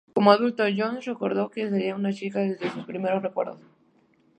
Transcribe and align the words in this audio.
Como 0.15 0.31
adulto, 0.31 0.63
Jones 0.75 1.05
recordó 1.05 1.51
que 1.51 1.61
quería 1.69 1.89
ser 1.91 1.93
una 1.93 2.11
chica 2.11 2.39
desde 2.39 2.71
sus 2.71 2.85
primeros 2.87 3.21
recuerdos. 3.21 3.61